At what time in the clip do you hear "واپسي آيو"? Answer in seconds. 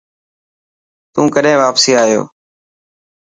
1.61-2.21